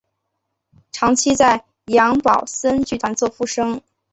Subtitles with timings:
[0.91, 3.79] 长期在杨宝森剧团做副生。